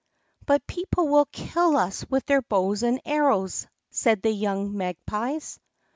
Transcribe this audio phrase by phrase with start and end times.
[0.47, 5.59] "But people will kill us with their bows and arrows," said the young magpies.